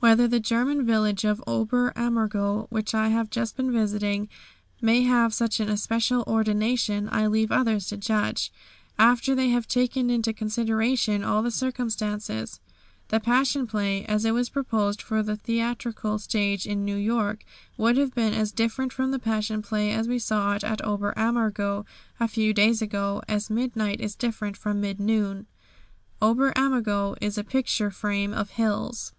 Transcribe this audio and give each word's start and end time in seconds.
Whether 0.00 0.26
the 0.26 0.40
German 0.40 0.86
village 0.86 1.26
of 1.26 1.44
Ober 1.46 1.92
Ammergau 1.94 2.68
which 2.70 2.94
I 2.94 3.08
have 3.08 3.28
just 3.28 3.54
been 3.54 3.70
visiting, 3.70 4.30
may 4.80 5.02
have 5.02 5.34
such 5.34 5.60
an 5.60 5.68
especial 5.68 6.24
ordination, 6.26 7.06
I 7.12 7.26
leave 7.26 7.52
others 7.52 7.86
to 7.88 7.98
judge 7.98 8.50
after 8.98 9.34
they 9.34 9.50
have 9.50 9.68
taken 9.68 10.08
into 10.08 10.32
consideration 10.32 11.22
all 11.22 11.42
the 11.42 11.50
circumstances. 11.50 12.60
The 13.08 13.20
Passion 13.20 13.66
Play, 13.66 14.06
as 14.06 14.24
it 14.24 14.30
was 14.30 14.48
proposed 14.48 15.02
for 15.02 15.22
the 15.22 15.36
theatrical 15.36 16.18
stage 16.18 16.64
in 16.66 16.86
New 16.86 16.96
York, 16.96 17.44
would 17.76 17.98
have 17.98 18.14
been 18.14 18.32
as 18.32 18.52
different 18.52 18.90
from 18.90 19.10
the 19.10 19.18
Passion 19.18 19.60
Play 19.60 19.90
as 19.90 20.08
we 20.08 20.18
saw 20.18 20.54
it 20.54 20.64
at 20.64 20.82
Ober 20.82 21.12
Ammergau 21.14 21.84
a 22.18 22.26
few 22.26 22.54
days 22.54 22.80
ago 22.80 23.22
as 23.28 23.50
midnight 23.50 24.00
is 24.00 24.14
different 24.14 24.56
from 24.56 24.80
mid 24.80 24.98
noon. 24.98 25.46
Ober 26.22 26.52
Ammergau 26.56 27.16
is 27.20 27.36
a 27.36 27.44
picture 27.44 27.90
frame 27.90 28.32
of 28.32 28.52
hills. 28.52 29.12